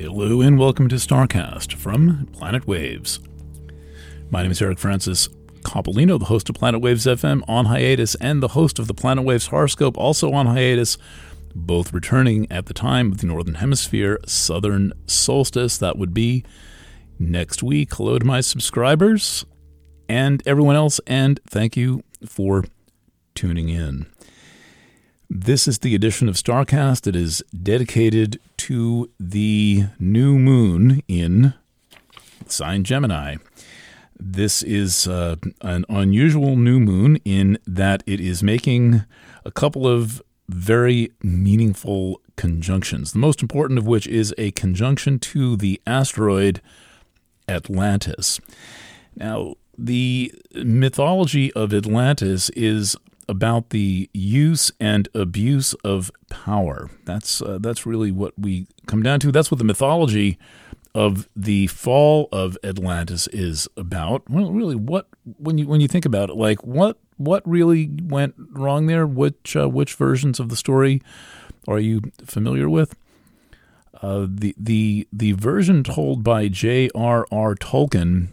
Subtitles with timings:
[0.00, 3.20] Hello and welcome to StarCast from Planet Waves.
[4.30, 5.28] My name is Eric Francis
[5.60, 9.26] Coppolino, the host of Planet Waves FM on hiatus, and the host of the Planet
[9.26, 10.96] Waves Horoscope also on hiatus,
[11.54, 15.76] both returning at the time of the Northern Hemisphere Southern Solstice.
[15.76, 16.46] That would be
[17.18, 17.92] next week.
[17.92, 19.44] Hello to my subscribers
[20.08, 22.64] and everyone else, and thank you for
[23.34, 24.06] tuning in.
[25.32, 31.54] This is the edition of StarCast that is dedicated to the new moon in
[32.46, 33.36] sign Gemini.
[34.18, 39.04] This is uh, an unusual new moon in that it is making
[39.44, 43.12] a couple of very meaningful conjunctions.
[43.12, 46.60] The most important of which is a conjunction to the asteroid
[47.48, 48.40] Atlantis.
[49.14, 52.96] Now, the mythology of Atlantis is
[53.30, 56.90] about the use and abuse of power.
[57.04, 59.30] That's uh, that's really what we come down to.
[59.30, 60.36] That's what the mythology
[60.92, 64.28] of the fall of Atlantis is about.
[64.28, 65.06] Well, really, what
[65.38, 69.06] when you when you think about it, like what what really went wrong there?
[69.06, 71.00] Which uh, which versions of the story
[71.68, 72.96] are you familiar with?
[74.02, 77.54] Uh, the the the version told by J.R.R.
[77.54, 78.28] Tolkien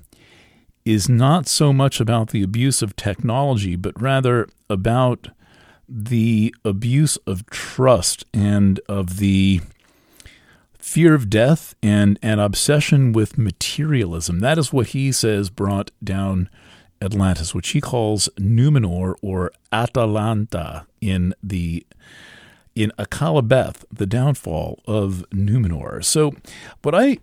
[0.92, 5.30] is not so much about the abuse of technology, but rather about
[5.88, 9.62] the abuse of trust and of the
[10.78, 14.40] fear of death and an obsession with materialism.
[14.40, 16.50] That is what he says brought down
[17.02, 21.86] Atlantis, which he calls Numenor or Atalantë in the
[22.76, 26.06] in Akallabeth, the downfall of Numenor.
[26.06, 26.34] So,
[26.84, 27.18] what I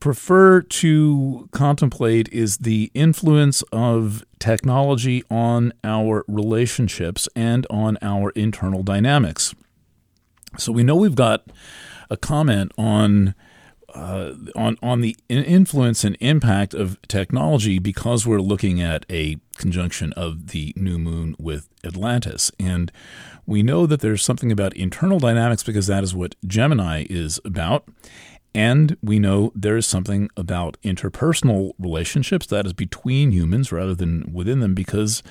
[0.00, 8.82] prefer to contemplate is the influence of technology on our relationships and on our internal
[8.82, 9.54] dynamics.
[10.58, 11.50] So we know we've got
[12.10, 13.34] a comment on
[13.94, 20.12] uh, on on the influence and impact of technology because we're looking at a conjunction
[20.12, 22.92] of the new moon with Atlantis, and
[23.46, 27.88] we know that there's something about internal dynamics because that is what Gemini is about.
[28.56, 34.32] And we know there is something about interpersonal relationships that is between humans rather than
[34.32, 35.22] within them because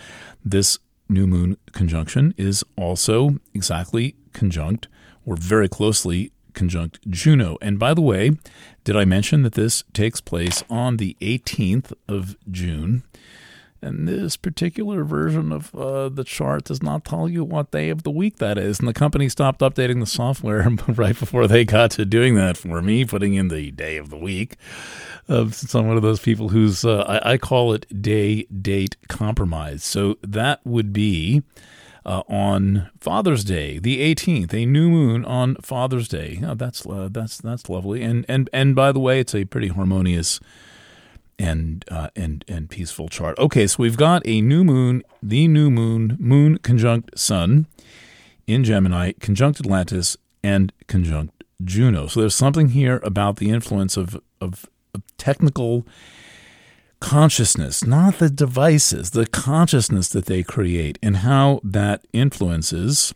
[0.43, 0.77] this
[1.09, 4.87] new moon conjunction is also exactly conjunct
[5.25, 7.57] or very closely conjunct Juno.
[7.63, 8.29] And by the way,
[8.83, 13.01] did I mention that this takes place on the 18th of June?
[13.85, 18.01] And this particular version of uh, the chart does not tell you what day of
[18.01, 18.79] the week that is.
[18.79, 22.81] And the company stopped updating the software right before they got to doing that for
[22.81, 24.55] me, putting in the day of the week.
[25.29, 28.95] Uh, since I'm one of those people who's, uh, I, I, call it day date
[29.07, 29.83] compromise.
[29.83, 31.43] So that would be
[32.05, 36.41] uh, on Father's Day, the 18th, a new moon on Father's Day.
[36.43, 38.03] Oh, that's uh, that's that's lovely.
[38.03, 40.39] And and and by the way, it's a pretty harmonious
[41.37, 43.37] and uh, and and peaceful chart.
[43.39, 47.67] Okay, so we've got a new moon, the new moon, moon conjunct Sun
[48.47, 52.07] in Gemini, conjunct Atlantis, and conjunct Juno.
[52.07, 55.85] So there's something here about the influence of of, of technical
[56.99, 63.13] consciousness, not the devices, the consciousness that they create, and how that influences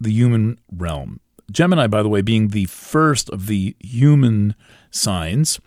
[0.00, 1.20] the human realm.
[1.50, 4.54] Gemini, by the way, being the first of the human
[4.90, 5.60] signs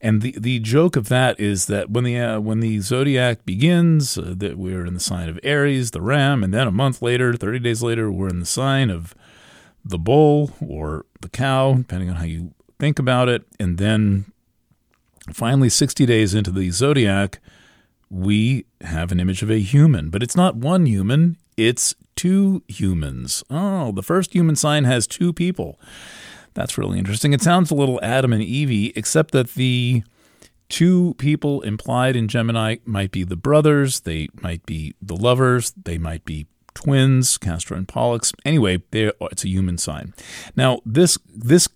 [0.00, 4.16] and the, the joke of that is that when the uh, when the zodiac begins,
[4.16, 7.34] uh, that we're in the sign of Aries, the ram, and then a month later,
[7.34, 9.14] 30 days later, we're in the sign of
[9.84, 13.44] the bull or the cow, depending on how you think about it.
[13.58, 14.26] And then
[15.32, 17.40] finally, 60 days into the zodiac,
[18.10, 23.42] we have an image of a human, but it's not one human, it's two humans.
[23.50, 25.78] Oh, the first human sign has two people.
[26.58, 27.32] That's really interesting.
[27.32, 30.02] It sounds a little Adam and Evie, except that the
[30.68, 35.98] two people implied in Gemini might be the brothers, they might be the lovers, they
[35.98, 38.32] might be twins, Castor and Pollux.
[38.44, 40.12] Anyway, it's a human sign.
[40.56, 41.68] Now, this this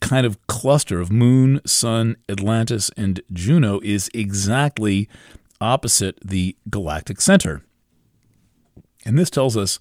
[0.00, 5.10] kind of cluster of Moon, Sun, Atlantis, and Juno is exactly
[5.60, 7.66] opposite the galactic center.
[9.04, 9.78] And this tells us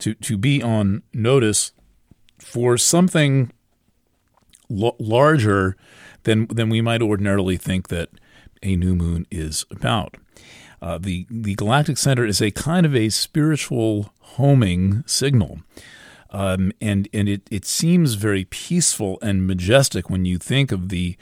[0.00, 1.72] to, to be on notice
[2.38, 3.50] for something
[4.76, 5.76] l- larger
[6.24, 8.08] than than we might ordinarily think that
[8.62, 10.16] a new moon is about.
[10.82, 15.60] Uh, the the galactic center is a kind of a spiritual homing signal.
[16.30, 21.16] Um, and and it, it seems very peaceful and majestic when you think of the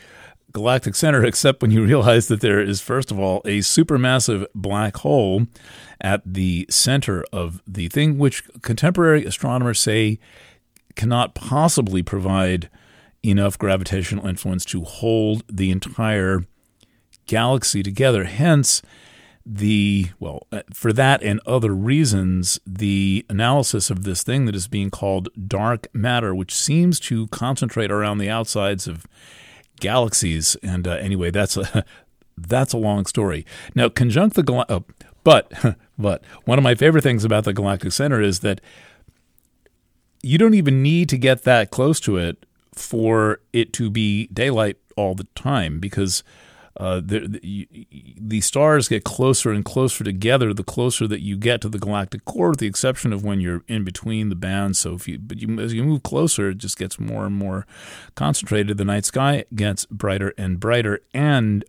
[0.52, 4.96] galactic center, except when you realize that there is, first of all, a supermassive black
[4.98, 5.46] hole
[6.00, 10.18] at the center of the thing, which contemporary astronomers say
[10.96, 12.68] cannot possibly provide
[13.22, 16.44] enough gravitational influence to hold the entire
[17.26, 18.24] galaxy together.
[18.24, 18.82] Hence,
[19.44, 24.68] the well uh, for that and other reasons the analysis of this thing that is
[24.68, 29.04] being called dark matter which seems to concentrate around the outsides of
[29.80, 31.84] galaxies and uh, anyway that's a
[32.38, 34.84] that's a long story now conjunct the gal- oh,
[35.24, 35.52] but
[35.98, 38.60] but one of my favorite things about the galactic center is that
[40.22, 44.76] you don't even need to get that close to it for it to be daylight
[44.96, 46.22] all the time because
[46.78, 47.86] uh, the, the,
[48.18, 52.24] the, stars get closer and closer together the closer that you get to the galactic
[52.24, 54.78] core, with the exception of when you're in between the bands.
[54.78, 57.66] So if you, but you, as you move closer, it just gets more and more
[58.14, 58.78] concentrated.
[58.78, 61.62] The night sky gets brighter and brighter, and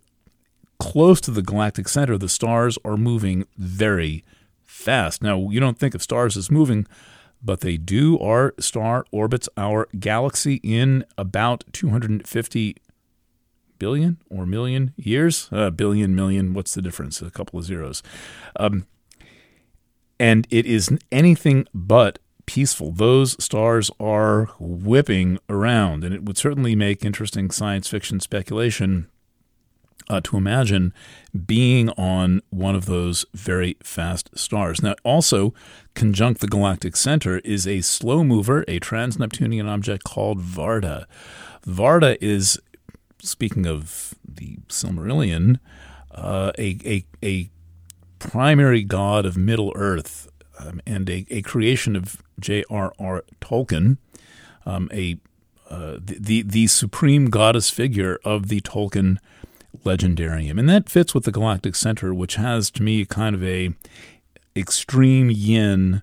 [0.80, 4.24] close to the galactic center, the stars are moving very
[4.64, 5.22] fast.
[5.22, 6.88] Now you don't think of stars as moving
[7.44, 8.18] but they do.
[8.20, 12.76] Our star orbits our galaxy in about 250
[13.80, 15.50] billion or million years.
[15.52, 17.22] Uh, billion, million, what's the difference?
[17.22, 18.02] A couple of zeros.
[18.56, 18.86] Um,
[20.20, 22.92] and it is anything but peaceful.
[22.92, 29.08] Those stars are whipping around, and it would certainly make interesting science fiction speculation
[30.10, 30.94] uh, to imagine
[31.46, 34.82] being on one of those very fast stars.
[34.82, 35.54] Now, also,
[35.94, 41.06] conjunct the galactic center is a slow mover, a trans Neptunian object called Varda.
[41.66, 42.60] Varda is,
[43.20, 45.60] speaking of the Silmarillion,
[46.12, 47.50] uh, a, a, a
[48.20, 50.30] primary god of Middle Earth
[50.60, 53.24] um, and a, a creation of J.R.R.
[53.42, 53.98] Tolkien,
[54.66, 55.18] um, a
[55.70, 59.18] uh, the, the the supreme goddess figure of the Tolkien
[59.84, 60.60] legendarium.
[60.60, 63.74] And that fits with the Galactic Center, which has to me kind of a
[64.56, 66.02] extreme yin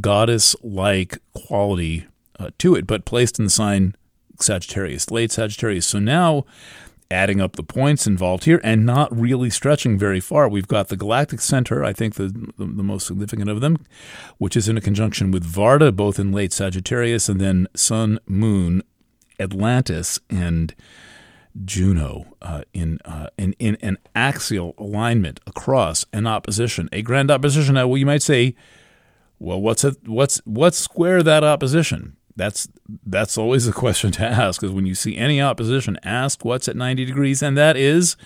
[0.00, 2.06] goddess like quality
[2.38, 3.94] uh, to it, but placed in the sign
[4.40, 5.86] Sagittarius, late Sagittarius.
[5.86, 6.44] So now
[7.10, 10.48] adding up the points involved here and not really stretching very far.
[10.48, 13.84] We've got the galactic center, I think the, the, the, most significant of them,
[14.38, 18.82] which is in a conjunction with Varda, both in late Sagittarius, and then Sun, Moon,
[19.38, 20.74] Atlantis, and
[21.64, 27.74] Juno uh, in, uh, in in an axial alignment across an opposition, a grand opposition.
[27.74, 28.56] Now, well, you might say,
[29.38, 32.16] well, what's a, what's what's square that opposition?
[32.36, 32.68] That's
[33.06, 36.76] that's always a question to ask because when you see any opposition, ask what's at
[36.76, 38.16] 90 degrees, and that is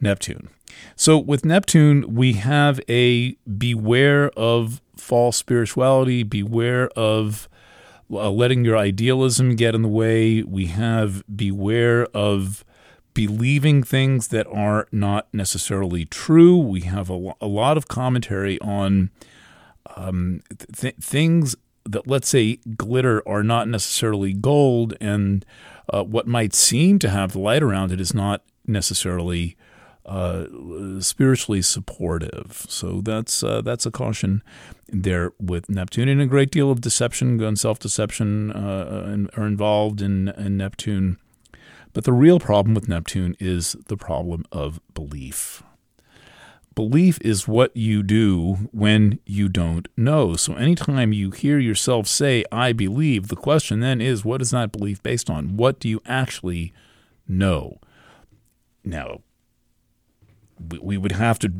[0.00, 0.50] Neptune.
[0.94, 7.48] So with Neptune, we have a beware of false spirituality, beware of
[8.10, 10.42] uh, letting your idealism get in the way.
[10.42, 12.64] We have beware of
[13.14, 16.56] believing things that are not necessarily true.
[16.58, 19.10] We have a, a lot of commentary on
[19.96, 20.42] um,
[20.74, 25.46] th- things that, let's say, glitter are not necessarily gold, and
[25.92, 29.56] uh, what might seem to have light around it is not necessarily
[30.06, 30.46] uh,
[31.00, 32.64] spiritually supportive.
[32.68, 34.42] So that's uh, that's a caution
[34.88, 40.00] there with Neptune, and a great deal of deception and self deception uh, are involved
[40.00, 41.18] in, in Neptune.
[41.92, 45.62] But the real problem with Neptune is the problem of belief.
[46.74, 50.36] Belief is what you do when you don't know.
[50.36, 54.72] So anytime you hear yourself say, I believe, the question then is, what is that
[54.72, 55.56] belief based on?
[55.56, 56.74] What do you actually
[57.26, 57.78] know?
[58.84, 59.20] Now,
[60.80, 61.52] we would have to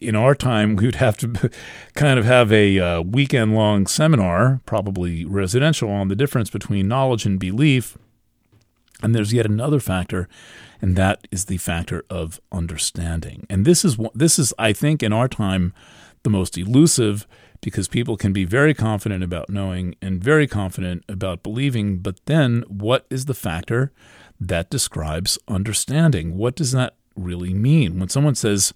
[0.00, 1.50] in our time, we would have to
[1.94, 7.26] kind of have a uh, weekend long seminar, probably residential, on the difference between knowledge
[7.26, 7.96] and belief.
[9.02, 10.28] And there's yet another factor,
[10.82, 13.46] and that is the factor of understanding.
[13.48, 15.72] And this is this is, I think, in our time,
[16.22, 17.26] the most elusive
[17.62, 21.98] because people can be very confident about knowing and very confident about believing.
[21.98, 23.90] But then, what is the factor
[24.38, 26.36] that describes understanding?
[26.36, 27.98] What does that really mean.
[27.98, 28.72] When someone says,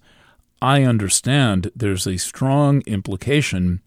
[0.61, 3.81] I understand, there's a strong implication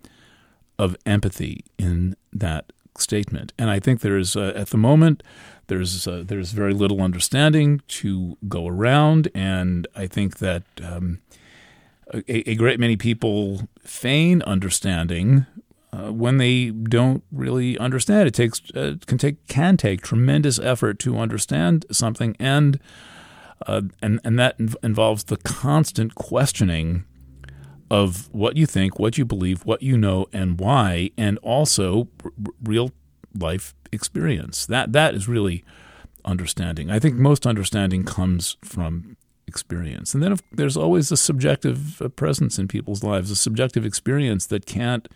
[0.79, 3.53] of empathy in that statement.
[3.59, 5.23] And I think there's, uh, at the moment,
[5.69, 9.29] there's, uh, there's very little understanding to go around.
[9.35, 11.21] And I think that um,
[12.13, 15.47] a, a, great many people feign understanding
[15.93, 18.29] uh, when they don't really understand.
[18.29, 22.37] It takes, uh, can take, can take tremendous effort to understand something.
[22.39, 22.79] And
[23.67, 27.05] uh, and and that inv- involves the constant questioning
[27.91, 32.31] of what you think, what you believe, what you know, and why, and also r-
[32.63, 32.93] real
[33.39, 34.67] life experience.
[34.67, 35.65] That that is really
[36.25, 36.91] understanding.
[36.91, 42.09] I think most understanding comes from experience, and then if, there's always a subjective uh,
[42.09, 45.09] presence in people's lives, a subjective experience that can't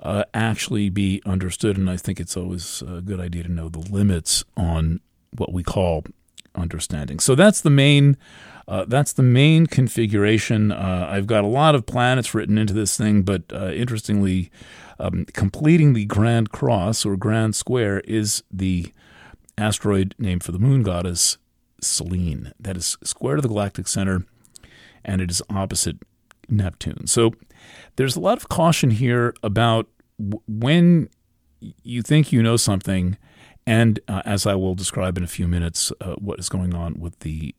[0.00, 1.76] uh, actually be understood.
[1.76, 5.00] And I think it's always a good idea to know the limits on
[5.36, 6.04] what we call
[6.58, 7.18] understanding.
[7.18, 8.16] So that's the main.
[8.66, 10.70] Uh, that's the main configuration.
[10.70, 14.50] Uh, I've got a lot of planets written into this thing, but uh, interestingly,
[14.98, 18.92] um, completing the Grand Cross or Grand Square is the
[19.56, 21.38] asteroid named for the moon goddess
[21.80, 22.52] Selene.
[22.60, 24.24] That is square to the galactic center,
[25.04, 25.96] and it is opposite
[26.48, 27.06] Neptune.
[27.06, 27.32] So
[27.96, 29.86] there's a lot of caution here about
[30.18, 31.08] w- when
[31.82, 33.16] you think you know something
[33.68, 36.98] and uh, as I will describe in a few minutes, uh, what is going on
[36.98, 37.54] with the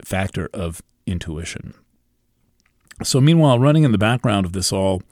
[0.00, 1.74] factor of intuition.
[3.02, 5.02] So, meanwhile, running in the background of this all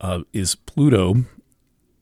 [0.00, 1.24] uh, is Pluto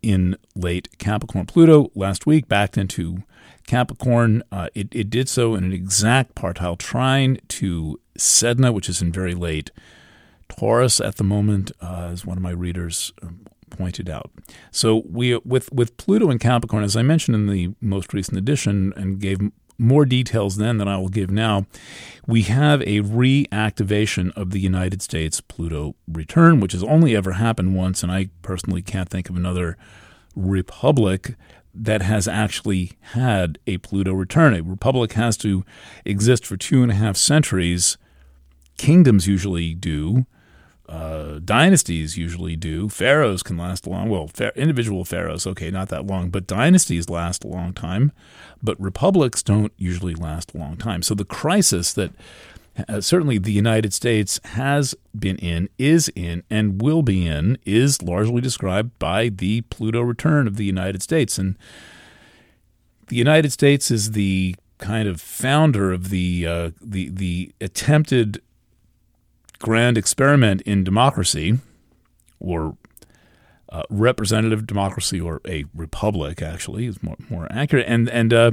[0.02, 1.46] in late Capricorn.
[1.46, 3.22] Pluto last week backed into
[3.66, 4.42] Capricorn.
[4.52, 9.10] Uh, it, it did so in an exact partile trine to Sedna, which is in
[9.10, 9.70] very late
[10.50, 14.30] Taurus at the moment, uh, as one of my readers um, pointed out.
[14.70, 18.92] So we with with Pluto and Capricorn, as I mentioned in the most recent edition,
[18.96, 19.38] and gave
[19.78, 21.66] more details then than I will give now,
[22.26, 27.76] we have a reactivation of the United States Pluto return, which has only ever happened
[27.76, 29.76] once, and I personally can't think of another
[30.34, 31.36] republic
[31.72, 34.54] that has actually had a Pluto return.
[34.54, 35.64] A republic has to
[36.04, 37.98] exist for two and a half centuries.
[38.78, 40.26] Kingdoms usually do
[40.88, 42.88] uh, dynasties usually do.
[42.88, 44.08] Pharaohs can last a long.
[44.08, 48.12] Well, individual pharaohs, okay, not that long, but dynasties last a long time.
[48.62, 51.02] But republics don't usually last a long time.
[51.02, 52.12] So the crisis that
[52.88, 58.02] uh, certainly the United States has been in, is in, and will be in is
[58.02, 61.38] largely described by the Pluto return of the United States.
[61.38, 61.56] And
[63.08, 68.40] the United States is the kind of founder of the uh, the the attempted
[69.58, 71.58] grand experiment in democracy,
[72.40, 72.76] or
[73.70, 77.86] uh, representative democracy, or a republic, actually, is more, more accurate.
[77.88, 78.52] And, and uh,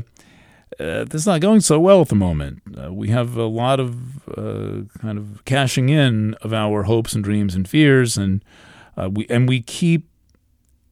[0.79, 2.61] uh, that's not going so well at the moment.
[2.77, 7.23] Uh, we have a lot of uh, kind of cashing in of our hopes and
[7.23, 8.43] dreams and fears, and
[8.97, 10.09] uh, we and we keep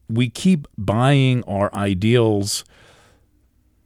[0.09, 2.63] we keep buying our ideals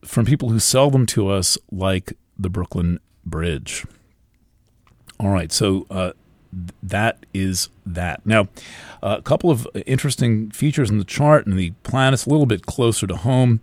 [0.03, 3.86] from people who sell them to us, like the Brooklyn Bridge.
[5.19, 6.12] All right, so uh,
[6.83, 8.25] that is that.
[8.25, 8.47] Now,
[9.01, 13.07] a couple of interesting features in the chart and the planets a little bit closer
[13.07, 13.62] to home.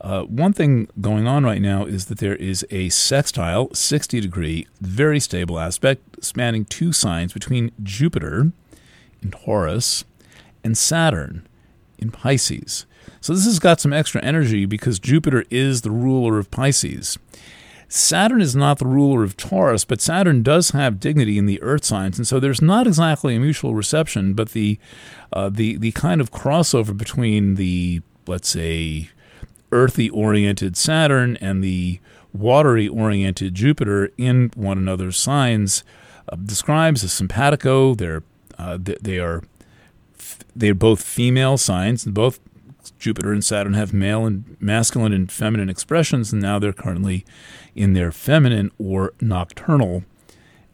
[0.00, 4.66] Uh, one thing going on right now is that there is a sextile, 60 degree,
[4.80, 8.52] very stable aspect spanning two signs between Jupiter
[9.22, 10.04] in Taurus
[10.62, 11.46] and Saturn
[11.98, 12.86] in Pisces.
[13.20, 17.18] So this has got some extra energy because Jupiter is the ruler of Pisces.
[17.96, 21.84] Saturn is not the ruler of Taurus, but Saturn does have dignity in the Earth
[21.84, 24.80] signs, and so there's not exactly a mutual reception, but the
[25.32, 29.10] uh, the the kind of crossover between the let's say
[29.70, 32.00] earthy oriented Saturn and the
[32.32, 35.84] watery oriented Jupiter in one another's signs
[36.28, 37.94] uh, describes a simpatico.
[37.94, 38.24] They're
[38.58, 39.44] uh, they are
[40.56, 42.40] they're both female signs, and both
[42.92, 47.24] Jupiter and Saturn have male and masculine and feminine expressions, and now they're currently
[47.74, 50.04] in their feminine or nocturnal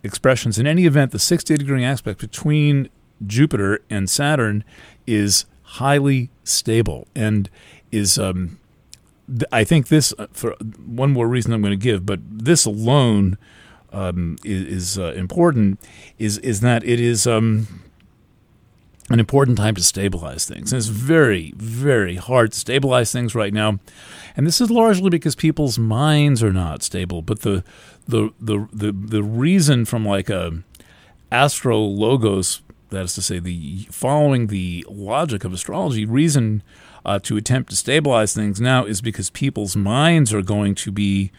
[0.02, 0.58] expressions.
[0.58, 2.88] In any event, the 60 degree aspect between
[3.26, 4.64] Jupiter and Saturn
[5.06, 7.50] is highly stable and
[7.90, 8.18] is.
[8.18, 8.58] Um,
[9.52, 13.38] I think this, uh, for one more reason I'm going to give, but this alone
[13.92, 15.80] um, is, is uh, important,
[16.18, 17.68] is is that it is um,
[19.10, 20.72] an important time to stabilize things.
[20.72, 23.80] And it's very, very hard to stabilize things right now.
[24.36, 27.20] And this is largely because people's minds are not stable.
[27.20, 27.64] But the
[28.06, 30.62] the the the, the reason from like a
[31.32, 36.62] astro logos, that is to say, the following the logic of astrology, reason
[37.04, 41.32] uh, to attempt to stabilize things now is because people's minds are going to be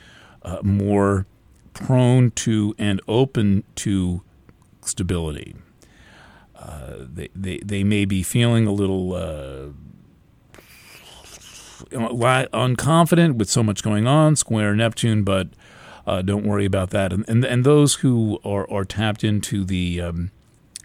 [0.43, 1.25] uh, more
[1.73, 4.21] prone to and open to
[4.81, 5.55] stability.
[6.61, 9.69] Uh, they, they, they may be feeling a little uh,
[11.91, 15.49] unconfident with so much going on, square Neptune, but
[16.05, 17.11] uh, don't worry about that.
[17.11, 20.31] And, and, and those who are, are tapped into the um,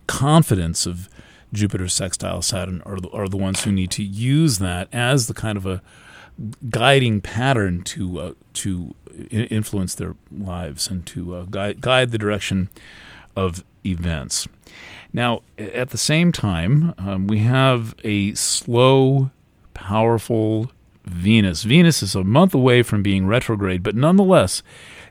[0.07, 1.09] confidence of
[1.53, 5.35] Jupiter sextile Saturn are the, are the ones who need to use that as the
[5.35, 5.83] kind of a
[6.69, 8.95] guiding pattern to uh, to
[9.31, 12.69] influence their lives and to uh, guide, guide the direction
[13.35, 14.47] of events.
[15.17, 19.31] Now, at the same time, um, we have a slow,
[19.73, 20.71] powerful
[21.07, 21.63] Venus.
[21.63, 24.63] Venus is a month away from being retrograde, but nonetheless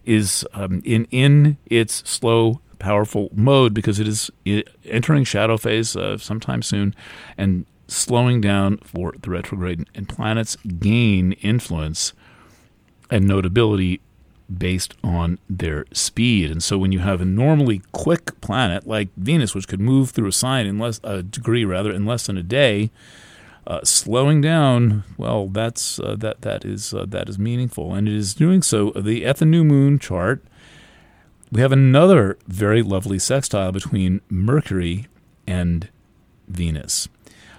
[0.06, 4.30] is um, in in its slow, powerful mode because it is
[4.86, 6.94] entering shadow phase uh, sometime soon,
[7.36, 12.14] and slowing down for the retrograde, and planets gain influence
[13.10, 14.02] and notability
[14.56, 16.52] based on their speed.
[16.52, 20.28] And so when you have a normally quick planet like Venus, which could move through
[20.28, 22.92] a sign in less a degree rather in less than a day,
[23.68, 28.14] uh, slowing down, well, that's uh, that that is uh, that is meaningful, and it
[28.14, 28.92] is doing so.
[28.92, 30.44] The at the new moon chart,
[31.52, 35.08] we have another very lovely sextile between Mercury
[35.48, 35.90] and
[36.48, 37.10] Venus.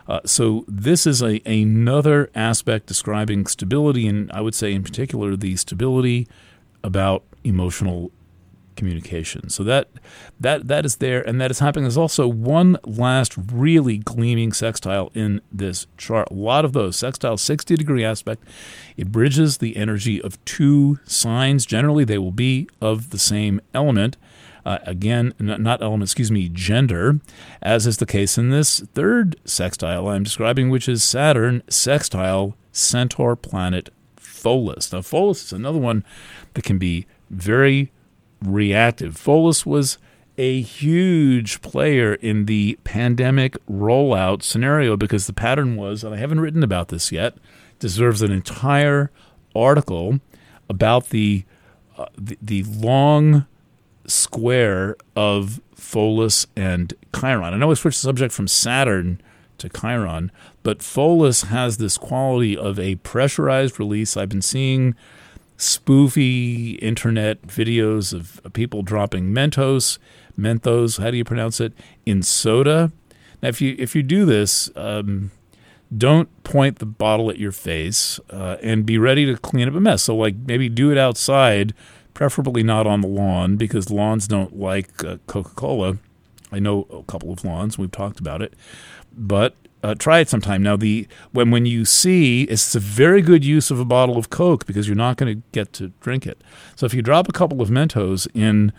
[0.09, 5.35] Uh, so this is a another aspect describing stability, and I would say in particular
[5.37, 6.28] the stability
[6.87, 8.12] about emotional
[8.76, 9.49] communication.
[9.50, 9.88] So that
[10.38, 11.85] that that is there, and that is happening.
[11.85, 16.28] There's also one last really gleaming sextile in this chart.
[16.31, 18.45] A lot of those sextile 60 degree aspect.
[18.97, 21.66] It bridges the energy of two signs.
[21.66, 24.16] Generally, they will be of the same element.
[24.64, 27.21] Uh, again, not element, excuse me, gender,
[27.62, 33.37] as is the case in this third sextile I'm describing, which is Saturn sextile Centaur
[33.37, 33.90] planet
[34.47, 34.93] Pholus.
[34.93, 36.05] Now, Pholus is another one
[36.55, 37.91] that can be very
[38.41, 39.15] reactive.
[39.15, 39.99] Pholus was
[40.38, 46.41] a huge player in the pandemic rollout scenario because the pattern was, and I haven't
[46.41, 47.37] written about this yet,
[47.81, 49.11] deserves an entire
[49.55, 50.21] article
[50.69, 51.45] about the
[51.99, 53.47] uh, the, the long
[54.07, 57.55] square of Pholus and Chiron.
[57.55, 59.21] I know I switched the subject from Saturn
[59.58, 60.30] to Chiron,
[60.62, 64.16] but Pholus has this quality of a pressurized release.
[64.16, 64.94] I've been seeing
[65.58, 69.98] spoofy internet videos of people dropping Mentos,
[70.38, 71.72] Mentos, how do you pronounce it,
[72.04, 72.92] in soda.
[73.42, 75.30] Now, if you if you do this, um,
[75.96, 79.80] don't point the bottle at your face uh, and be ready to clean up a
[79.80, 80.04] mess.
[80.04, 81.75] So, like maybe do it outside
[82.16, 85.98] preferably not on the lawn because lawns don't like uh, Coca Cola.
[86.50, 88.54] I know a couple of lawns, we've talked about it,
[89.16, 90.62] but uh, try it sometime.
[90.62, 94.30] Now, the when when you see, it's a very good use of a bottle of
[94.30, 96.43] Coke because you're not going to get to drink it.
[96.75, 98.73] So if you drop a couple of Mentos in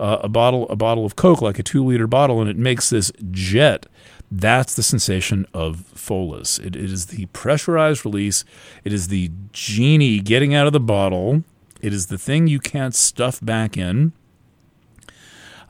[0.00, 2.90] uh, a bottle a bottle of Coke, like a two liter bottle, and it makes
[2.90, 3.86] this jet.
[4.30, 6.58] That's the sensation of Pholus.
[6.58, 8.44] It, it is the pressurized release.
[8.84, 11.44] It is the genie getting out of the bottle
[11.80, 14.12] it is the thing you can't stuff back in.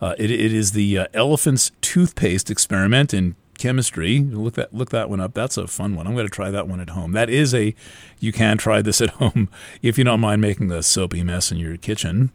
[0.01, 4.21] Uh, it, it is the uh, elephant's toothpaste experiment in chemistry.
[4.21, 5.35] Look that look that one up.
[5.35, 6.07] That's a fun one.
[6.07, 7.13] I'm going to try that one at home.
[7.13, 7.75] That is a
[8.19, 9.49] you can try this at home
[9.83, 12.33] if you don't mind making a soapy mess in your kitchen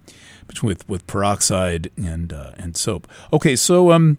[0.61, 3.07] with with peroxide and uh, and soap.
[3.31, 4.17] Okay, so um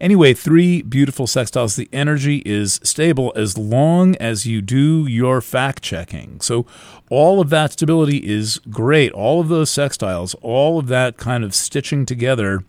[0.00, 1.76] Anyway, three beautiful sextiles.
[1.76, 6.40] The energy is stable as long as you do your fact checking.
[6.40, 6.66] So,
[7.08, 9.12] all of that stability is great.
[9.12, 12.64] All of those sextiles, all of that kind of stitching together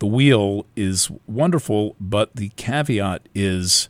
[0.00, 3.88] the wheel is wonderful, but the caveat is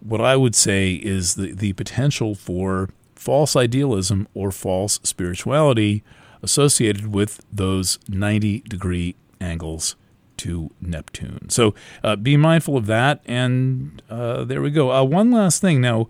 [0.00, 6.02] what I would say is the, the potential for false idealism or false spirituality
[6.42, 9.96] associated with those 90 degree angles
[10.36, 11.48] to Neptune.
[11.48, 13.20] So uh, be mindful of that.
[13.24, 14.92] And uh, there we go.
[14.92, 16.08] Uh, one last thing now.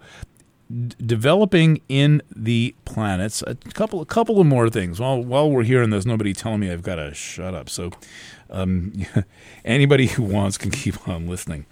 [0.98, 4.98] Developing in the planets, a couple, a couple of more things.
[4.98, 7.68] While while we're here, and there's nobody telling me I've got to shut up.
[7.68, 7.90] So,
[8.50, 8.92] um,
[9.64, 11.66] anybody who wants can keep on listening.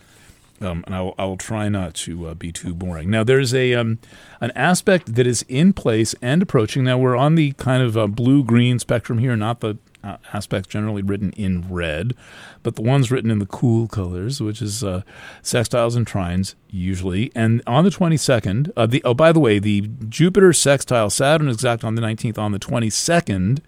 [0.61, 3.11] Um, and I'll, I'll try not to uh, be too boring.
[3.11, 3.98] Now, there's a um,
[4.40, 6.85] an aspect that is in place and approaching.
[6.85, 10.68] Now, we're on the kind of uh, blue green spectrum here, not the uh, aspects
[10.68, 12.14] generally written in red,
[12.62, 15.02] but the ones written in the cool colors, which is uh,
[15.42, 17.30] sextiles and trines usually.
[17.35, 21.85] And on the 22nd, uh, the oh by the way, the Jupiter sextile Saturn exact
[21.85, 22.38] on the 19th.
[22.38, 23.61] On the 22nd,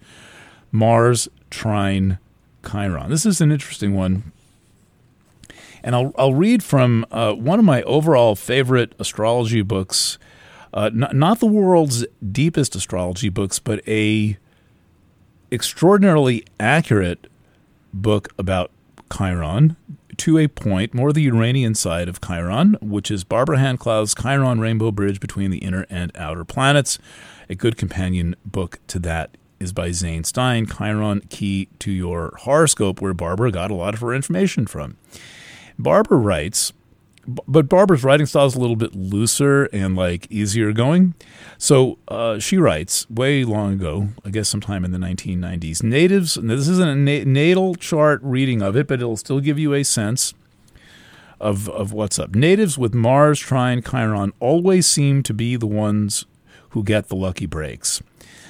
[0.71, 2.19] Mars trine
[2.69, 3.09] Chiron.
[3.09, 4.31] This is an interesting one.
[5.83, 10.17] And I'll, I'll read from uh, one of my overall favorite astrology books,
[10.73, 14.37] uh, not, not the world's deepest astrology books, but a
[15.51, 17.27] extraordinarily accurate
[17.93, 18.71] book about
[19.15, 19.77] Chiron
[20.17, 24.59] to a point, more the Uranian side of Chiron, which is Barbara Hand Clow's Chiron
[24.59, 26.97] Rainbow Bridge between the inner and outer planets.
[27.49, 33.01] A good companion book to that is by Zane Stein, Chiron Key to Your Horoscope,
[33.01, 34.95] where Barbara got a lot of her information from.
[35.77, 36.71] Barbara writes
[37.27, 41.15] but Barbara's writing style is a little bit looser and like easier going.
[41.57, 45.81] So uh, she writes way long ago, I guess sometime in the 1990s.
[45.81, 49.73] Natives, this isn't a na- natal chart reading of it, but it'll still give you
[49.73, 50.33] a sense
[51.39, 52.35] of, of what's up.
[52.35, 56.25] Natives with Mars, Trine, Chiron always seem to be the ones
[56.69, 58.03] who get the lucky breaks.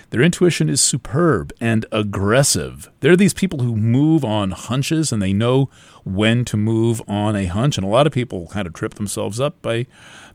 [0.09, 2.89] Their intuition is superb and aggressive.
[2.99, 5.69] They're these people who move on hunches and they know
[6.03, 7.77] when to move on a hunch.
[7.77, 9.87] And a lot of people kind of trip themselves up by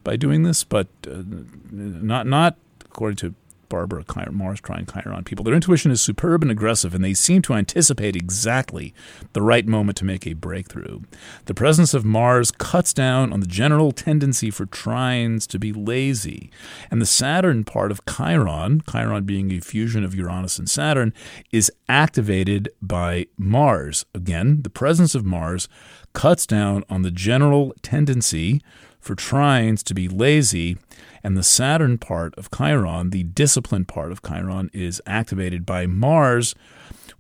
[0.03, 1.23] by doing this, but uh,
[1.71, 3.35] not not according to
[3.71, 5.43] Barbara Mars Trine Chiron people.
[5.43, 8.93] Their intuition is superb and aggressive, and they seem to anticipate exactly
[9.33, 11.01] the right moment to make a breakthrough.
[11.47, 16.51] The presence of Mars cuts down on the general tendency for trines to be lazy,
[16.91, 21.15] and the Saturn part of Chiron, Chiron being a fusion of Uranus and Saturn,
[21.51, 24.05] is activated by Mars.
[24.15, 25.69] Again, the presence of Mars
[26.13, 28.61] cuts down on the general tendency
[29.01, 30.79] for trines to be lazy
[31.23, 36.55] and the Saturn part of Chiron, the discipline part of Chiron, is activated by Mars,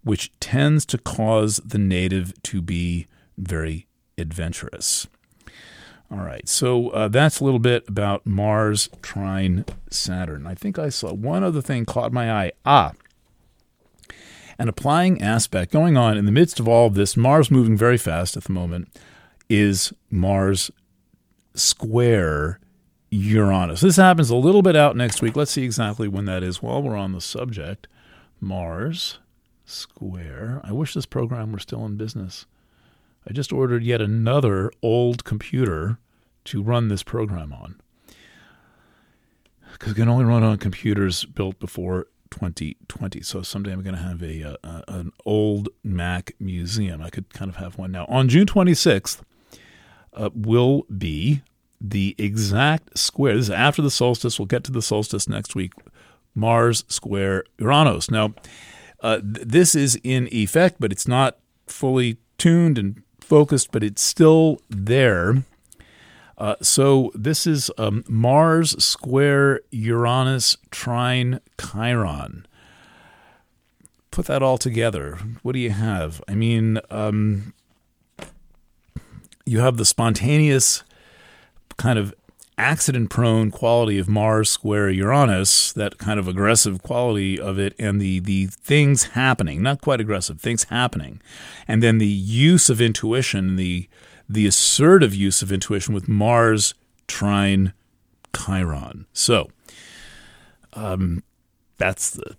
[0.02, 5.06] which tends to cause the native to be very adventurous.
[6.10, 10.46] All right, so uh, that's a little bit about Mars trine Saturn.
[10.46, 12.52] I think I saw one other thing caught my eye.
[12.64, 12.92] Ah,
[14.58, 17.96] an applying aspect going on in the midst of all of this, Mars moving very
[17.96, 18.88] fast at the moment,
[19.48, 20.70] is Mars
[21.54, 22.60] square
[23.10, 23.80] Uranus.
[23.80, 25.36] This happens a little bit out next week.
[25.36, 27.88] Let's see exactly when that is while we're on the subject.
[28.40, 29.18] Mars
[29.64, 30.60] square.
[30.64, 32.46] I wish this program were still in business.
[33.28, 35.98] I just ordered yet another old computer
[36.44, 37.80] to run this program on.
[39.72, 43.20] Because it can only run on computers built before 2020.
[43.22, 47.02] So someday I'm going to have a, uh, a, an old Mac museum.
[47.02, 48.06] I could kind of have one now.
[48.06, 49.22] On June 26th
[50.14, 51.42] uh, will be
[51.80, 53.36] the exact square.
[53.36, 54.38] This is after the solstice.
[54.38, 55.72] We'll get to the solstice next week.
[56.34, 58.10] Mars square Uranus.
[58.10, 58.34] Now,
[59.00, 64.02] uh, th- this is in effect, but it's not fully tuned and focused, but it's
[64.02, 65.44] still there.
[66.36, 72.46] Uh, so this is um, Mars square Uranus trine Chiron.
[74.10, 75.18] Put that all together.
[75.42, 76.22] What do you have?
[76.26, 77.52] I mean, um,
[79.50, 80.84] you have the spontaneous
[81.76, 82.14] kind of
[82.56, 88.00] accident prone quality of Mars square Uranus, that kind of aggressive quality of it, and
[88.00, 91.20] the, the things happening, not quite aggressive, things happening.
[91.66, 93.88] And then the use of intuition, the,
[94.28, 96.74] the assertive use of intuition with Mars
[97.08, 97.72] trine
[98.32, 99.06] Chiron.
[99.12, 99.50] So,
[100.74, 101.24] um,
[101.76, 102.36] that's the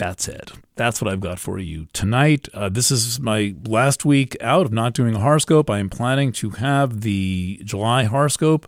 [0.00, 0.52] that's it.
[0.76, 2.48] That's what I've got for you tonight.
[2.54, 5.68] Uh, this is my last week out of not doing a horoscope.
[5.68, 8.66] I am planning to have the July horoscope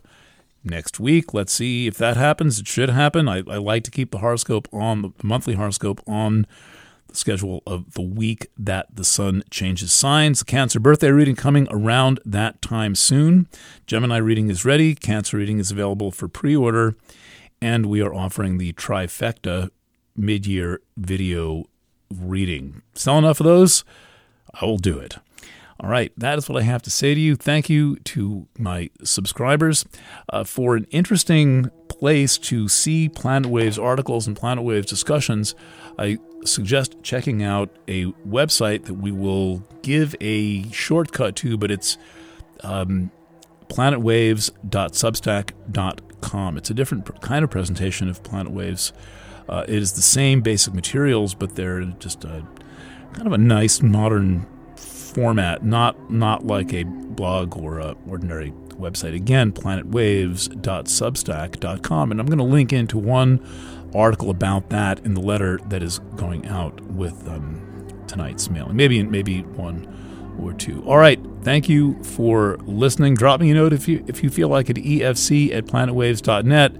[0.63, 1.33] next week.
[1.33, 2.59] Let's see if that happens.
[2.59, 3.27] It should happen.
[3.27, 6.45] I, I like to keep the horoscope on, the monthly horoscope on
[7.07, 10.37] the schedule of the week that the sun changes signs.
[10.37, 13.47] The Cancer birthday reading coming around that time soon.
[13.87, 14.93] Gemini reading is ready.
[14.93, 16.95] Cancer reading is available for pre order.
[17.59, 19.71] And we are offering the trifecta
[20.15, 21.65] mid year video
[22.13, 22.81] reading.
[22.93, 23.83] Sell enough of those?
[24.53, 25.17] I will do it.
[25.79, 27.35] All right, that is what I have to say to you.
[27.35, 29.85] Thank you to my subscribers
[30.29, 35.55] uh, for an interesting place to see Planet Waves articles and Planet Waves discussions.
[35.97, 41.97] I suggest checking out a website that we will give a shortcut to, but it's
[42.61, 43.11] um,
[43.67, 46.57] planetwaves.substack.com.
[46.57, 48.93] It's a different kind of presentation of Planet Waves
[49.49, 52.45] uh, it is the same basic materials, but they're just a
[53.13, 59.15] kind of a nice modern format, not not like a blog or a ordinary website.
[59.15, 63.45] Again, planetwaves.substack.com, and I'm going to link into one
[63.95, 68.75] article about that in the letter that is going out with um, tonight's mailing.
[68.75, 69.87] Maybe maybe one
[70.41, 70.83] or two.
[70.85, 71.19] All right.
[71.41, 73.15] Thank you for listening.
[73.15, 74.77] Drop me a note if you if you feel like it.
[74.77, 76.75] EFC at planetwaves.net.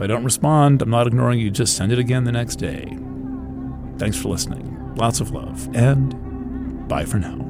[0.00, 2.86] If I don't respond, I'm not ignoring you, just send it again the next day.
[3.98, 4.94] Thanks for listening.
[4.94, 7.49] Lots of love, and bye for now.